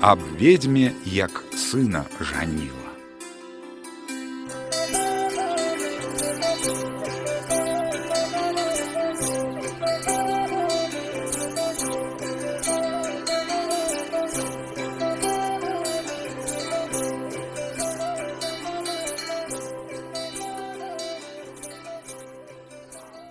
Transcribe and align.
Аб 0.00 0.18
ведьме, 0.40 0.92
як 1.04 1.44
сына 1.56 2.04
жаніла. 2.20 2.79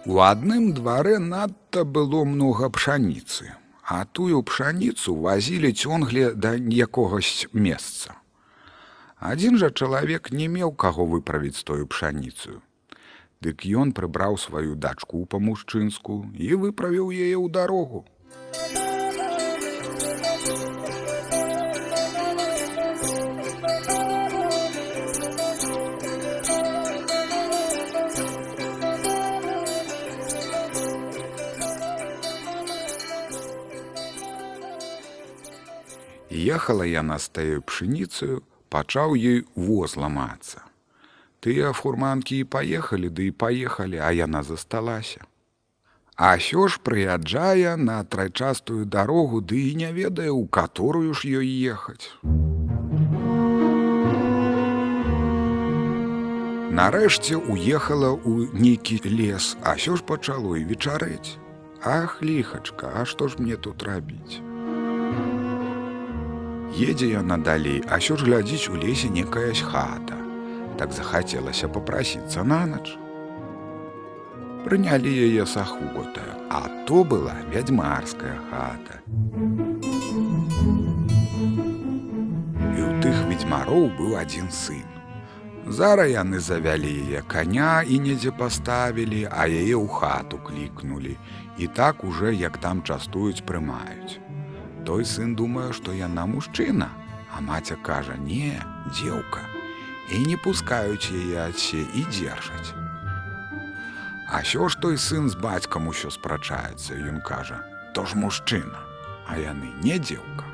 У 0.10 0.16
адным 0.26 0.72
дварэ 0.74 1.18
надта 1.22 1.84
было 1.96 2.24
многа 2.26 2.68
пшаніцы, 2.76 3.52
а 3.86 3.98
тую 4.18 4.40
пшаніцу 4.42 5.14
вазілі 5.26 5.70
цёнгле 5.70 6.32
да 6.34 6.54
якогось 6.58 7.46
месца. 7.54 8.16
Адзін 9.32 9.60
жа 9.62 9.70
чалавек 9.70 10.32
не 10.40 10.48
меў 10.56 10.74
каго 10.74 11.06
выправіць 11.12 11.62
тою 11.62 11.86
пшаніцаю. 11.86 12.58
Дык 13.46 13.70
ён 13.70 13.94
прыбраў 13.94 14.42
сваю 14.42 14.74
дачку 14.74 15.22
па-мужчынску 15.30 16.18
і 16.34 16.58
выправіў 16.66 17.14
яе 17.14 17.38
ў 17.38 17.46
дарогу. 17.60 18.02
Ехала 36.40 36.86
яна 36.86 37.20
з 37.20 37.28
таю 37.36 37.62
пшаніцаю, 37.62 38.42
пачаў 38.72 39.16
ёй 39.20 39.44
воз 39.60 39.98
ламацца. 40.00 40.64
Тыя 41.44 41.72
фурманкі 41.76 42.40
і 42.40 42.48
паехалі, 42.48 43.10
ды 43.12 43.28
і 43.28 43.36
паехалі, 43.36 44.00
а 44.00 44.12
яна 44.16 44.44
засталася. 44.44 45.28
А 46.16 46.40
сё 46.40 46.68
ж 46.72 46.80
прыязджае 46.84 47.76
на 47.76 48.04
трайчастую 48.04 48.86
дарогу, 48.86 49.44
ды 49.44 49.60
і 49.72 49.76
не 49.84 49.92
ведае, 49.92 50.32
у 50.32 50.48
каторую 50.48 51.12
ж 51.14 51.28
ёй 51.44 51.48
ехаць. 51.48 52.08
Нарэшце 56.80 57.36
уехала 57.36 58.16
ў 58.16 58.52
нейкі 58.56 59.04
лес, 59.12 59.56
а 59.60 59.76
сё 59.76 60.00
ж 60.00 60.08
пачало 60.08 60.56
і 60.56 60.64
вечарэць. 60.64 61.36
Ах, 61.84 62.24
ліхачка, 62.24 62.92
а 62.96 63.04
што 63.04 63.28
ж 63.28 63.40
мне 63.40 63.56
тут 63.56 63.84
рабіць? 63.84 64.40
Едзе 66.70 67.10
яна 67.10 67.38
далей, 67.38 67.82
а 67.90 67.98
сё 67.98 68.16
ж 68.16 68.26
глядзіць 68.30 68.70
у 68.70 68.78
лесе 68.78 69.10
некаясь 69.10 69.66
хата. 69.66 70.18
Так 70.78 70.94
захацелася 70.94 71.68
попрасіцца 71.68 72.44
на 72.44 72.66
ноч. 72.70 72.94
Прынялі 74.64 75.10
яе 75.10 75.46
с 75.46 75.58
ахвотаю, 75.58 76.36
а 76.50 76.70
то 76.86 77.04
была 77.04 77.34
вядзьмарская 77.50 78.38
хата. 78.52 79.02
І 82.78 82.80
ў 82.86 82.92
тых 83.02 83.18
ведьмароў 83.34 83.90
быў 83.98 84.22
адзін 84.22 84.54
сын. 84.54 84.86
Зара 85.66 86.06
яны 86.06 86.40
завялі 86.40 86.90
яе 86.90 87.26
коня 87.26 87.82
і 87.82 88.00
недзе 88.00 88.32
паставілі, 88.32 89.26
а 89.32 89.50
яе 89.50 89.74
ў 89.74 89.88
хату 89.90 90.38
клікнулі. 90.38 91.18
І 91.58 91.68
так 91.68 92.04
уже, 92.04 92.36
як 92.36 92.58
там 92.58 92.84
частуюць, 92.84 93.42
прымаюць. 93.42 94.22
Той 94.90 95.06
сын 95.06 95.36
думае, 95.38 95.70
што 95.78 95.94
яна 95.94 96.26
мужчына, 96.26 96.88
а 97.30 97.42
маця 97.46 97.76
кажа: 97.88 98.16
«Не, 98.30 98.58
дзеўка, 98.90 99.44
і 100.10 100.22
не 100.26 100.38
пускаюць 100.46 101.14
яе 101.14 101.44
адсе 101.46 101.84
і 101.94 102.02
дзержаць. 102.10 102.74
А 104.34 104.42
сё 104.42 104.66
ж 104.66 104.82
той 104.82 104.98
сын 104.98 105.30
з 105.30 105.38
бацькам 105.38 105.92
усё 105.92 106.10
спрачаецца, 106.10 106.98
ён 107.12 107.22
кажа: 107.22 107.60
«То 107.94 108.06
ж 108.10 108.18
мужчына, 108.18 108.82
а 109.30 109.38
яны 109.38 109.70
не 109.86 110.00
дзеўка. 110.02 110.50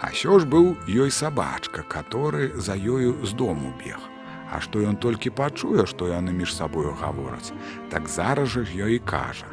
А 0.00 0.08
сё 0.22 0.40
ж 0.40 0.48
быў 0.48 0.72
ёй 0.88 1.12
сабачка, 1.12 1.84
который 1.84 2.56
за 2.56 2.72
ёю 2.72 3.20
з 3.20 3.36
дому 3.36 3.74
бег. 3.84 4.00
А 4.48 4.64
што 4.64 4.80
ён 4.80 4.96
толькі 4.96 5.36
пачуе, 5.36 5.84
што 5.84 6.08
яны 6.08 6.32
між 6.32 6.56
сабою 6.56 6.96
гавораць, 6.96 7.52
так 7.92 8.08
зараз 8.08 8.48
жа 8.48 8.64
ёй 8.64 8.96
і 8.96 9.04
кажа. 9.04 9.52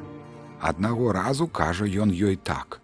Аднаго 0.62 1.12
разу 1.12 1.52
кажа 1.52 1.84
ён 1.84 2.16
ёй 2.16 2.40
так: 2.40 2.80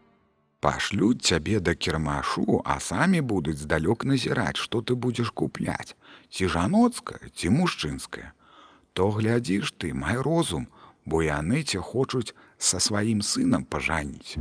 Пашлюць 0.62 1.26
цябе 1.26 1.60
да 1.60 1.74
кірмашу, 1.74 2.62
а 2.66 2.78
самі 2.80 3.22
будуць 3.22 3.58
здалёк 3.58 4.06
назіраць, 4.06 4.62
што 4.62 4.82
ты 4.86 4.94
будзеш 4.94 5.32
купляць, 5.34 5.98
ці 6.30 6.50
жаноцкае, 6.54 7.34
ці 7.34 7.50
мужчынскае. 7.50 8.30
То 8.94 9.10
глядзіш 9.10 9.74
ты, 9.82 9.90
май 9.98 10.22
розум, 10.22 10.68
бо 11.06 11.24
яны 11.26 11.64
ця 11.66 11.82
хочуць 11.82 12.38
са 12.62 12.78
сваім 12.78 13.26
сынам 13.26 13.66
пажаніць. 13.66 14.38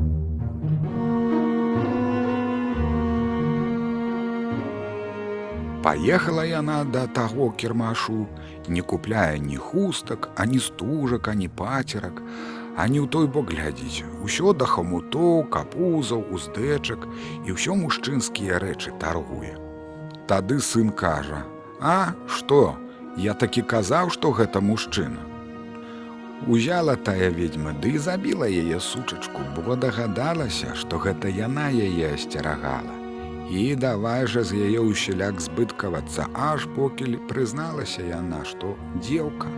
Паехала 5.80 6.44
яна 6.44 6.84
да 6.84 7.06
таго 7.06 7.48
кірмашу, 7.50 8.26
не 8.68 8.82
купляе 8.82 9.40
ні 9.40 9.56
хустак, 9.56 10.28
ані 10.36 10.60
стужак, 10.60 11.28
ані 11.32 11.48
пацерак, 11.48 12.20
ані 12.80 13.00
ў 13.04 13.08
той 13.12 13.26
бок 13.28 13.52
глядзіць. 13.52 14.04
Усё 14.24 14.52
да 14.56 14.64
хамутоў, 14.64 15.48
капузаў, 15.52 16.24
уздэчак 16.32 17.04
і 17.46 17.56
ўсё 17.56 17.76
мужчынскія 17.76 18.60
рэчы 18.64 18.96
таргуе. 19.00 19.56
Тады 20.30 20.60
сын 20.60 20.90
кажа: 20.90 21.44
«А, 21.80 22.14
што? 22.26 22.76
Я 23.16 23.34
такі 23.34 23.62
казаў, 23.62 24.10
што 24.14 24.30
гэта 24.30 24.60
мужчына. 24.60 25.26
Узяла 26.46 26.96
тая 26.96 27.28
ведьма, 27.28 27.72
ды 27.76 27.96
і 27.96 27.98
забіла 27.98 28.48
яе 28.48 28.80
сучачку, 28.80 29.44
бо 29.56 29.76
дагадалася, 29.76 30.72
што 30.74 30.96
гэта 30.96 31.28
яна 31.28 31.68
яе 31.68 32.14
асцерагала. 32.14 32.96
І 33.50 33.74
давай 33.74 34.24
жа 34.30 34.46
з 34.46 34.56
яе 34.56 34.80
ўсяляк 34.80 35.42
збыткавацца, 35.42 36.30
аж 36.32 36.64
покіль 36.78 37.18
прызналася 37.28 38.06
яна, 38.08 38.44
што 38.46 38.76
дзеўка. 39.02 39.50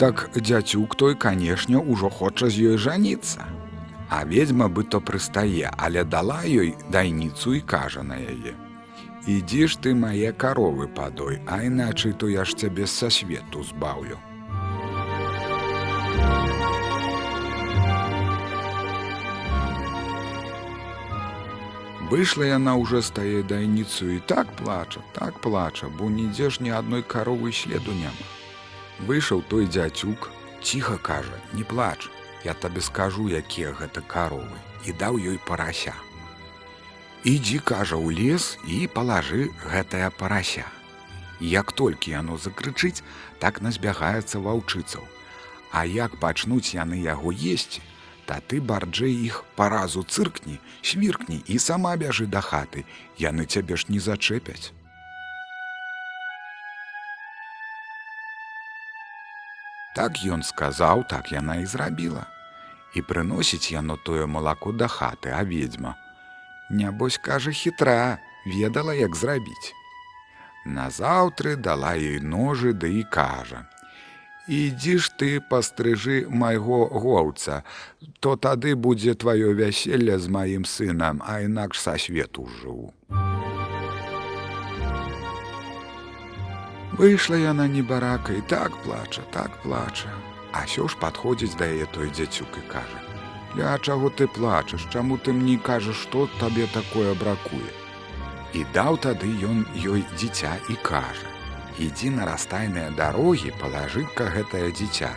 Так 0.00 0.30
дзяцюк 0.32 0.96
той, 0.96 1.14
канешне, 1.14 1.76
ужо 1.76 2.08
хоча 2.08 2.48
з 2.48 2.72
ёй 2.72 2.76
жаніцца. 2.80 3.44
А 4.08 4.24
ведьма 4.24 4.72
бы 4.72 4.80
то 4.82 4.96
прыстае, 4.96 5.68
але 5.76 6.04
дала 6.08 6.40
ёй 6.40 6.72
дайніцу 6.88 7.52
і 7.54 7.60
кажа 7.60 8.00
на 8.02 8.16
яе: 8.16 8.56
«Ідзі 9.28 9.68
ж 9.68 9.76
ты 9.76 9.92
мае 9.92 10.32
каровы 10.32 10.88
падой, 10.88 11.44
а 11.44 11.60
іначай 11.68 12.16
то 12.16 12.32
я 12.32 12.48
ж 12.48 12.56
цябе 12.56 12.88
са 12.88 13.12
свету 13.12 13.60
збаўлю. 13.60 14.16
Выйшла 22.08 22.48
яна 22.48 22.80
ўжо 22.80 23.04
з 23.04 23.10
тае 23.12 23.44
дайніцу 23.44 24.16
і 24.16 24.18
так 24.24 24.48
плача, 24.56 25.04
так 25.12 25.44
плача, 25.44 25.92
бо 25.92 26.08
нідзе 26.08 26.48
ж 26.48 26.64
ні 26.64 26.72
адной 26.72 27.04
каровы 27.04 27.52
следу 27.52 27.92
няма. 27.92 28.39
Выйшаў 29.06 29.42
той 29.48 29.66
дзяцюк, 29.66 30.30
ціха 30.62 30.96
кажа: 30.96 31.36
«Не 31.52 31.64
плач, 31.64 32.08
я 32.44 32.54
табе 32.54 32.80
скажу, 32.80 33.28
якія 33.28 33.72
гэта 33.72 34.04
каровы 34.04 34.58
і 34.84 34.92
даў 34.92 35.16
ёй 35.20 35.38
парася. 35.46 35.94
Ідзі, 37.24 37.60
кажа 37.60 37.96
ў 38.00 38.16
лес 38.16 38.56
і 38.64 38.88
палажы 38.88 39.52
гэтая 39.64 40.10
парася. 40.10 40.64
Як 41.40 41.72
толькі 41.72 42.16
яно 42.16 42.36
закрычыць, 42.36 43.04
так 43.38 43.60
назбягаецца 43.60 44.40
ваўчыцаў. 44.40 45.04
А 45.72 45.84
як 45.84 46.16
пачнуць 46.20 46.74
яны 46.74 47.00
яго 47.00 47.32
есці, 47.32 47.80
Та 48.30 48.38
ты 48.38 48.60
барджэй 48.62 49.10
іх 49.26 49.42
паразу 49.58 50.04
цыркні, 50.06 50.60
свіркні 50.86 51.42
і 51.50 51.58
сама 51.58 51.96
бяжы 51.98 52.26
да 52.30 52.38
хаты, 52.38 52.84
яны 53.18 53.42
цябе 53.42 53.74
ж 53.74 53.90
не 53.90 53.98
зачэпяць. 53.98 54.70
Так 59.94 60.22
ён 60.22 60.42
сказаў, 60.42 61.04
так 61.10 61.32
яна 61.32 61.56
і 61.62 61.66
зрабіла. 61.66 62.26
І 62.94 63.02
прыносіць 63.02 63.70
яно 63.72 63.96
тое 63.96 64.26
малако 64.26 64.72
да 64.72 64.86
хаты, 64.86 65.30
а 65.34 65.42
ведьма. 65.42 65.96
Нябось 66.70 67.18
кажа 67.18 67.50
хітра, 67.50 68.18
ведала, 68.46 68.94
як 68.94 69.16
зрабіць. 69.16 69.74
Назаўтры 70.66 71.56
дала 71.56 71.96
ёй 71.96 72.20
ножы 72.20 72.72
ды 72.72 72.80
да 72.80 72.88
і 73.00 73.04
кажа: 73.10 73.64
ідзі 74.50 74.98
ж 74.98 75.12
ты 75.16 75.40
пастрыжы 75.40 76.26
майго 76.28 76.86
гоўца, 76.90 77.62
то 78.20 78.36
тады 78.36 78.74
будзе 78.74 79.14
тваё 79.14 79.54
вяселле 79.54 80.18
з 80.18 80.28
маім 80.28 80.64
сынам, 80.64 81.22
а 81.24 81.40
інакш 81.40 81.80
са 81.80 81.98
свету 81.98 82.48
жыву. 82.60 82.92
Выйшла 87.00 87.36
яна 87.40 87.64
небарака 87.64 88.32
і 88.36 88.40
так 88.44 88.76
плача, 88.84 89.22
так 89.32 89.62
плача. 89.62 90.10
А 90.52 90.66
сё 90.68 90.84
ж 90.84 90.98
падходзіць 91.00 91.56
да 91.56 91.64
яе 91.64 91.86
той 91.94 92.10
дзяцюк 92.12 92.58
і 92.60 92.64
кажа: 92.68 92.98
«Ля 93.56 93.78
чаго 93.78 94.10
ты 94.10 94.26
плачаш, 94.28 94.84
чаму 94.92 95.16
ты 95.16 95.32
мне 95.32 95.56
кажаш, 95.56 95.96
што 95.96 96.28
табе 96.40 96.66
такое 96.74 97.14
бракуе. 97.22 97.72
І 98.52 98.66
даў 98.74 99.00
тады 99.06 99.32
ён 99.50 99.64
ёй 99.80 100.04
дзіця 100.12 100.52
і 100.68 100.76
кажа: 100.90 101.30
«Ідзі 101.86 102.10
на 102.18 102.26
растайныя 102.28 102.90
дарогі, 103.00 103.54
палажы-ка 103.62 104.28
гэтае 104.36 104.68
дзіця, 104.68 105.16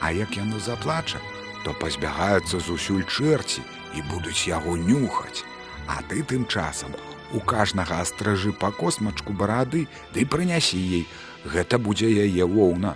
А 0.00 0.10
як 0.10 0.36
яно 0.36 0.60
заплача, 0.60 1.18
то 1.64 1.74
пазбягаюцца 1.74 2.60
зусюль 2.60 3.08
чэрці 3.10 3.66
і 3.96 4.06
будуць 4.12 4.46
яго 4.46 4.76
нюхаць. 4.76 5.42
А 5.90 5.98
ты 6.06 6.22
тым 6.22 6.46
часам 6.46 6.94
у 7.34 7.40
кажнага 7.40 8.00
астражы 8.00 8.52
па 8.52 8.70
космачку 8.70 9.32
барады 9.32 9.86
ды 10.14 10.24
прынясі 10.24 10.78
ей, 10.78 11.06
гэта 11.44 11.78
будзе 11.78 12.08
яе 12.08 12.46
воўна. 12.46 12.94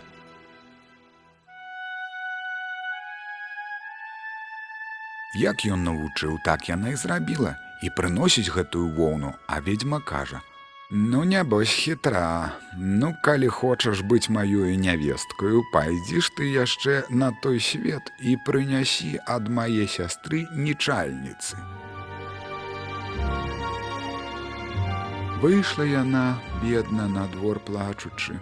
Як 5.38 5.66
ён 5.68 5.84
навучыў, 5.84 6.38
так 6.44 6.68
яна 6.68 6.94
і 6.94 6.96
зрабіла 6.96 7.58
і 7.82 7.90
прыносіць 7.94 8.50
гэтую 8.50 8.88
воўну, 8.96 9.34
а 9.46 9.60
ведьма 9.60 10.00
кажа: 10.00 10.40
«Ну 10.90 11.24
нябось 11.24 11.68
хітра, 11.68 12.52
Ну 12.80 13.14
калі 13.22 13.48
хочаш 13.48 14.00
быць 14.00 14.32
маёю 14.32 14.72
нявесткаю, 14.80 15.60
пайдзіш 15.72 16.30
ты 16.38 16.48
яшчэ 16.48 17.04
на 17.10 17.28
той 17.44 17.60
свет 17.60 18.08
і 18.24 18.36
прынясі 18.46 19.20
ад 19.26 19.52
мае 19.52 19.84
сястры 19.84 20.46
нечальніцы. 20.56 21.60
Выйшла 25.40 25.84
яна, 25.84 26.40
бедна 26.60 27.06
на 27.06 27.28
двор 27.28 27.60
плачучы, 27.60 28.40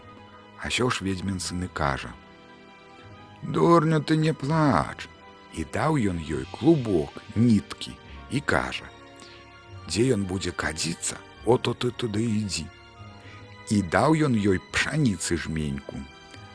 А 0.57 0.71
сё 0.71 0.89
ж 0.91 1.05
ведьмін 1.05 1.39
сыны 1.39 1.69
кажа: 1.69 2.09
«Дурню 3.43 4.01
ты 4.01 4.17
не 4.17 4.33
плач, 4.33 5.05
і 5.53 5.65
даў 5.75 6.01
ён 6.01 6.17
ёй 6.25 6.47
клубок 6.57 7.13
ніткі 7.35 7.93
і 8.31 8.41
кажа: 8.41 8.89
«Дзе 9.89 10.17
ён 10.17 10.25
будзе 10.25 10.51
кадзіцца, 10.51 11.21
ото 11.45 11.75
ты 11.75 11.93
туды 11.93 12.25
ідзі. 12.25 12.65
І 13.69 13.83
даў 13.83 14.17
ён 14.17 14.33
ёй 14.33 14.59
пшаніцы 14.73 15.37
жменьку. 15.37 16.01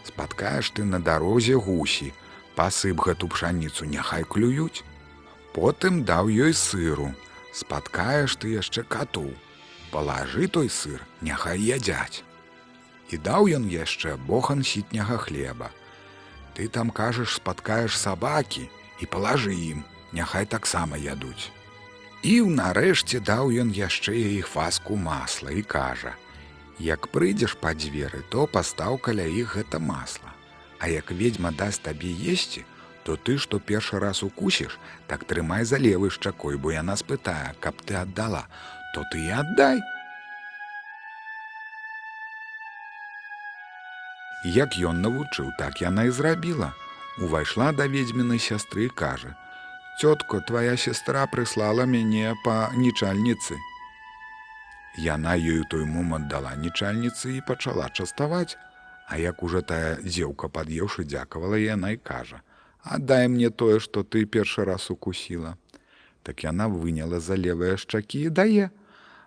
Спаткаеш 0.04 0.74
ты 0.74 0.84
на 0.84 1.00
дарозе 1.00 1.54
гусі, 1.54 2.12
пасып 2.58 3.06
гэту 3.06 3.30
пшаніцу 3.30 3.86
няхай 3.86 4.26
клююць. 4.26 4.82
Потым 5.54 6.04
даў 6.04 6.34
ёй 6.34 6.58
сыру, 6.58 7.14
спаткаеш 7.54 8.36
ты 8.42 8.58
яшчэ 8.58 8.84
кату. 8.84 9.30
Палажы 9.92 10.48
той 10.48 10.70
сыр, 10.70 11.04
няхай 11.22 11.60
ядзяць. 11.60 12.24
І 13.12 13.20
даў 13.20 13.52
ён 13.52 13.68
яшчэ 13.68 14.16
бохан 14.16 14.64
сітняга 14.64 15.18
хлеба. 15.20 15.72
Ты 16.56 16.68
там 16.68 16.92
кажаш, 16.96 17.36
спаткаеш 17.40 17.98
сабакі, 18.00 18.70
і 19.04 19.06
палажы 19.06 19.52
ім, 19.52 19.84
няхай 20.16 20.46
таксама 20.46 20.96
ядуць. 20.96 21.52
І 22.24 22.40
ўнарэшце 22.48 23.20
даў 23.20 23.52
ён 23.52 23.76
яшчэ 23.76 24.16
іх 24.40 24.48
фаску 24.48 24.96
масла 24.96 25.52
і 25.52 25.64
кажа: 25.64 26.16
«Як 26.80 27.12
прыйдзеш 27.12 27.58
па 27.60 27.74
дзверы, 27.74 28.24
то 28.30 28.48
пастаў 28.48 28.98
каля 28.98 29.26
іх 29.26 29.58
гэта 29.58 29.80
масла. 29.80 30.32
А 30.80 30.88
як 30.88 31.12
ведьма 31.12 31.52
дасць 31.52 31.82
табе 31.84 32.10
есці, 32.10 32.64
то 33.04 33.18
ты, 33.18 33.38
што 33.38 33.60
першы 33.60 34.00
раз 34.00 34.24
укусіш, 34.24 34.78
так 35.08 35.26
трымай 35.26 35.66
за 35.66 35.78
левы 35.78 36.10
шчакой, 36.10 36.58
бо 36.58 36.72
яна 36.72 36.96
спытае, 36.96 37.54
каб 37.60 37.82
ты 37.82 37.98
аддала, 37.98 38.46
то 38.94 39.04
ты 39.12 39.26
і 39.26 39.32
аддай. 39.42 39.82
Як 44.44 44.74
ён 44.78 45.06
навучыў, 45.06 45.52
так 45.60 45.82
яна 45.82 46.10
і 46.10 46.16
зрабіла 46.16 46.74
увайшла 47.20 47.72
да 47.72 47.88
ведьмінай 47.88 48.40
сястры 48.40 48.90
кажа: 48.90 49.36
«Цётко, 50.02 50.42
твоя 50.42 50.78
сестра 50.78 51.28
прыслала 51.28 51.86
мяне 51.86 52.34
па 52.44 52.72
нечальніцы. 52.74 53.60
Яна 54.98 55.36
ёю 55.38 55.64
той 55.70 55.86
момант 55.86 56.28
дала 56.28 56.56
нечальніцы 56.56 57.38
і 57.38 57.46
пачала 57.48 57.90
частаваць, 57.90 58.58
А 59.12 59.18
як 59.18 59.44
уже 59.44 59.62
тая 59.62 60.00
дзеўка 60.00 60.48
пад'еўшы 60.48 61.04
дзякавала 61.04 61.58
яна 61.60 61.92
і 61.92 61.98
кажа: 61.98 62.42
«Аддай 62.96 63.28
мне 63.28 63.50
тое, 63.50 63.80
што 63.80 64.04
ты 64.04 64.24
першы 64.26 64.64
раз 64.64 64.90
укусіла. 64.90 65.58
Так 66.24 66.44
яна 66.44 66.68
выняла 66.72 67.20
за 67.20 67.36
левыя 67.36 67.76
шчакі 67.76 68.22
і 68.22 68.30
дае, 68.30 68.70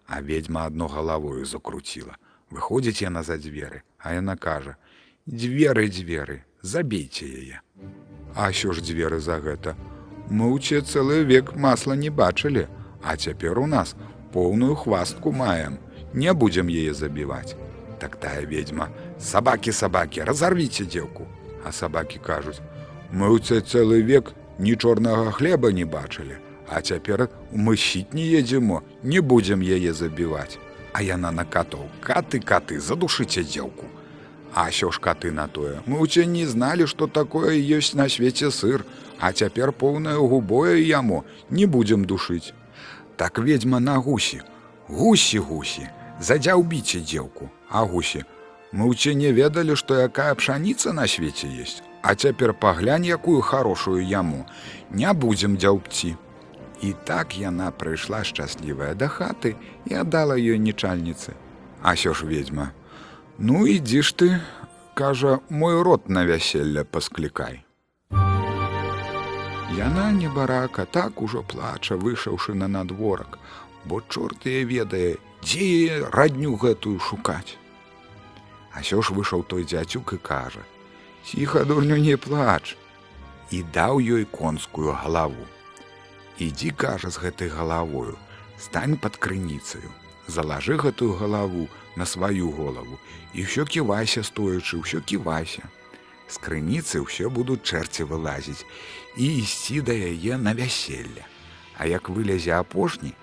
А 0.07 0.21
ведьма 0.23 0.67
адно 0.67 0.89
галавою 0.89 1.45
закруціла. 1.45 2.17
Выходзіць 2.51 3.03
яна 3.03 3.23
за 3.23 3.37
дзверы, 3.41 3.83
а 3.99 4.15
яна 4.15 4.37
кажа: 4.37 4.77
«Дзверы 5.27 5.89
дзверы, 5.89 6.45
забейце 6.63 7.27
яе. 7.27 7.61
А 8.35 8.53
що 8.53 8.73
ж 8.73 8.83
дзверы 8.83 9.19
за 9.21 9.41
гэта? 9.41 9.75
Мы 10.31 10.53
ўце 10.53 10.81
цэлы 10.81 11.25
век 11.25 11.57
масла 11.57 11.97
не 11.97 12.11
бачылі, 12.11 12.69
а 13.03 13.17
цяпер 13.17 13.59
у 13.59 13.67
нас 13.67 13.97
поўную 14.33 14.75
хвастку 14.77 15.33
маем, 15.33 15.79
не 16.13 16.33
будзем 16.33 16.69
яе 16.69 16.95
забіваць. 16.95 17.57
Так 17.99 18.17
тая 18.17 18.45
ведьма, 18.45 18.89
сабакі 19.19 19.73
сабакі, 19.73 20.23
разарвіце 20.23 20.85
дзеўку, 20.85 21.27
А 21.65 21.73
сабакі 21.73 22.21
кажуць: 22.21 22.61
Мы 23.11 23.33
ўце 23.33 23.65
цэлы 23.65 24.05
век 24.05 24.33
ні 24.59 24.77
чорнага 24.77 25.33
хлеба 25.33 25.73
не 25.73 25.85
бачылі, 25.89 26.37
А 26.69 26.81
цяпер 26.81 27.29
мы 27.53 27.77
щіт 27.77 28.15
не 28.15 28.25
едземо, 28.39 28.83
не 29.03 29.21
будзем 29.21 29.61
яе 29.61 29.93
забіваць. 29.93 30.59
А 30.93 31.03
яна 31.03 31.33
на 31.33 31.45
катоў, 31.45 31.91
каты 32.01 32.39
каты, 32.41 32.81
задушыце 32.81 33.43
дзеўку. 33.43 33.85
А 34.55 34.71
що 34.71 34.91
ж 34.91 35.01
каты 35.01 35.33
на 35.33 35.49
тое. 35.49 35.83
Мы 35.87 35.99
ўце 35.99 36.27
не 36.27 36.47
зналі, 36.47 36.87
што 36.87 37.07
такое 37.07 37.59
ёсць 37.59 37.95
на 37.99 38.09
свеце 38.09 38.51
сыр, 38.51 38.87
а 39.19 39.33
цяпер 39.33 39.73
поўнае 39.73 40.15
губое 40.15 40.79
яму 40.79 41.25
не 41.51 41.67
будзем 41.67 42.05
душыць. 42.05 42.55
Так 43.17 43.39
ведьма 43.39 43.81
на 43.81 43.99
гусі, 43.99 44.43
гусі 44.87 45.39
гусі, 45.39 45.89
задзяўбіце 46.21 47.03
дзеўку, 47.03 47.51
а 47.69 47.83
гусі. 47.83 48.23
Мы 48.75 48.91
ўце 48.91 49.15
не 49.15 49.31
ведалі, 49.31 49.75
што 49.75 49.99
якая 49.99 50.35
пшаніца 50.35 50.93
на 50.93 51.07
свеце 51.07 51.47
есть, 51.47 51.83
А 52.03 52.15
цяпер 52.15 52.53
паглянь, 52.53 53.07
якую 53.07 53.41
хорошую 53.41 54.05
яму, 54.05 54.47
не 54.91 55.11
будзем 55.13 55.57
дзяўбці. 55.57 56.17
І 56.85 56.93
так 57.09 57.33
яна 57.41 57.71
прыйшла 57.73 58.21
шчаслівая 58.29 58.93
да 58.93 59.09
хаты 59.09 59.57
і 59.89 59.95
аддала 60.05 60.37
ёй 60.37 60.59
нечальніцы. 60.61 61.33
А 61.81 61.97
що 61.97 62.13
ж 62.13 62.27
ведьма, 62.27 62.73
Ну 63.39 63.67
ідзі 63.67 64.03
ж 64.03 64.15
ты, 64.17 64.41
кажа, 64.95 65.39
мой 65.49 65.83
рот 65.83 66.09
на 66.09 66.27
вяселле 66.27 66.85
пасклікай. 66.85 67.65
Яна 69.77 70.13
небарака 70.13 70.85
так 70.85 71.23
ужо 71.23 71.43
плача, 71.43 71.97
выйшаўшы 71.97 72.55
на 72.55 72.69
надворак, 72.69 73.39
бо 73.85 74.03
чорт 74.09 74.47
яе 74.47 74.65
ведае, 74.65 75.17
дзе 75.43 76.05
радню 76.13 76.55
гэтую 76.55 77.01
шукаць. 77.01 77.57
А 78.77 78.85
сё 78.85 79.01
ж 79.01 79.17
выйшаў 79.17 79.43
той 79.49 79.65
дзяцюк 79.65 80.13
і 80.13 80.21
кажа: 80.21 80.63
«Ціха 81.25 81.65
дурню 81.65 81.97
не 81.97 82.17
плач 82.17 82.77
і 83.51 83.65
даў 83.75 83.99
ёй 83.99 84.25
конскую 84.29 84.93
галаву. 84.93 85.49
Ідзі 86.39 86.71
кажа 86.71 87.11
з 87.11 87.23
гэтай 87.23 87.49
галавою, 87.49 88.19
стань 88.59 88.97
пад 88.97 89.17
крыніцаю, 89.17 89.91
залажы 90.27 90.77
гэтую 90.77 91.15
галаву, 91.15 91.69
на 91.97 92.07
сваю 92.07 92.51
голову 92.51 92.99
і 93.35 93.47
ўсё 93.47 93.65
ківайся 93.67 94.23
стоячы 94.23 94.83
ўсё 94.83 95.01
ківайся. 95.01 95.63
З 96.29 96.37
крыніцы 96.43 97.03
ўсё 97.05 97.31
будуць 97.31 97.63
чэрці 97.63 98.09
вылазіць 98.11 98.67
і 99.17 99.27
ісці 99.43 99.81
да 99.87 99.95
яе 99.95 100.39
на 100.39 100.55
вяселле. 100.55 101.23
А 101.79 101.87
як 101.87 102.09
вылязе 102.11 102.55
апошні 102.59 103.15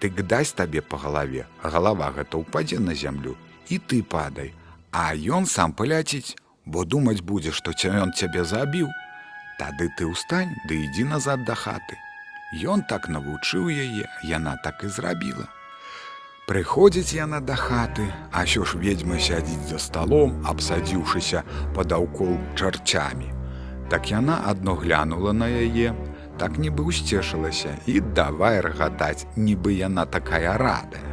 тык 0.00 0.24
дасць 0.24 0.56
табе 0.56 0.80
па 0.80 0.96
галаве 0.96 1.46
галава 1.62 2.12
гэта 2.16 2.40
ўпадзе 2.40 2.80
на 2.80 2.94
зямлю 2.94 3.36
і 3.68 3.78
ты 3.78 4.02
падай. 4.02 4.52
А 4.92 5.12
ён 5.12 5.46
сам 5.46 5.72
паляціць 5.72 6.36
бо 6.64 6.84
думаць 6.84 7.20
будзе 7.20 7.52
што 7.52 7.72
ця 7.72 7.92
ён 7.92 8.12
цябе 8.16 8.44
забіў. 8.44 8.88
Тады 9.60 9.92
ты 9.98 10.08
ўстань 10.08 10.56
ды 10.68 10.80
ідзі 10.88 11.04
назад 11.12 11.44
да 11.44 11.54
хаты 11.54 12.03
Ён 12.62 12.86
так 12.86 13.08
навучыў 13.10 13.66
яе 13.66 14.06
яна 14.22 14.54
так 14.62 14.84
і 14.86 14.88
зрабіла 14.94 15.50
Прыходзіць 16.46 17.16
яна 17.16 17.40
да 17.40 17.54
хаты, 17.56 18.04
а 18.30 18.44
що 18.46 18.64
ж 18.64 18.78
ведьма 18.78 19.16
сядзіць 19.18 19.68
за 19.68 19.78
сталом, 19.78 20.44
абсадзіўшыся 20.44 21.40
падаўкол 21.74 22.36
чарцямі. 22.54 23.32
Так 23.88 24.10
яна 24.10 24.36
адно 24.50 24.74
глянула 24.76 25.32
на 25.32 25.48
яе, 25.48 25.94
так 26.36 26.60
нібы 26.60 26.84
ўсцешылася 26.90 27.72
і 27.88 28.04
давай 28.20 28.60
рагатаць, 28.60 29.24
нібы 29.40 29.72
яна 29.80 30.04
такая 30.04 30.58
радая. 30.60 31.08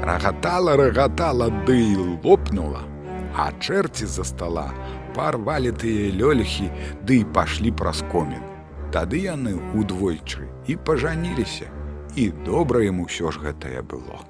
Рагатала, 0.00 0.80
рагатала, 0.80 1.52
ды 1.68 1.78
і 1.92 1.94
лопнула, 2.24 2.88
А 3.36 3.52
чэрці 3.60 4.06
за 4.06 4.24
стала 4.24 4.72
парвалі 5.14 5.76
тыя 5.76 6.08
лёльхі, 6.08 6.72
ды 7.04 7.20
і 7.20 7.30
пашлі 7.36 7.70
праз 7.70 8.00
комін. 8.08 8.40
Тады 8.94 9.26
яны 9.28 9.58
ўдвойчы 9.74 10.53
і 10.66 10.76
пажаніліся, 10.76 11.70
і 12.16 12.30
добра 12.44 12.84
ім 12.84 13.00
усё 13.00 13.30
ж 13.30 13.40
гэтае 13.40 13.82
было. 13.82 14.20